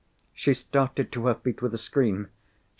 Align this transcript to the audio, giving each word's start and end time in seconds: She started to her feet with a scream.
She 0.33 0.55
started 0.55 1.11
to 1.11 1.27
her 1.27 1.35
feet 1.35 1.61
with 1.61 1.75
a 1.75 1.77
scream. 1.77 2.29